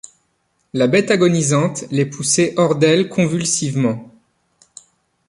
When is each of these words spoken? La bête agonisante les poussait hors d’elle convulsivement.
La 0.73 0.87
bête 0.87 1.11
agonisante 1.11 1.83
les 1.91 2.07
poussait 2.07 2.55
hors 2.57 2.73
d’elle 2.75 3.07
convulsivement. 3.07 4.11